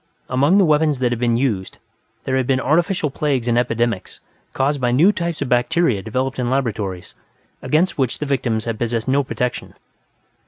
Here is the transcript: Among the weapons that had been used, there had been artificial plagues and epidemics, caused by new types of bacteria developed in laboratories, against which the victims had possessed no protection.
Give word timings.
Among 0.29 0.57
the 0.57 0.65
weapons 0.65 0.97
that 0.97 1.11
had 1.11 1.19
been 1.19 1.37
used, 1.37 1.77
there 2.23 2.35
had 2.35 2.47
been 2.47 2.59
artificial 2.59 3.11
plagues 3.11 3.47
and 3.47 3.55
epidemics, 3.55 4.19
caused 4.51 4.81
by 4.81 4.89
new 4.91 5.11
types 5.11 5.43
of 5.43 5.49
bacteria 5.49 6.01
developed 6.01 6.39
in 6.39 6.49
laboratories, 6.49 7.13
against 7.61 7.99
which 7.99 8.17
the 8.17 8.25
victims 8.25 8.65
had 8.65 8.79
possessed 8.79 9.07
no 9.07 9.23
protection. 9.23 9.75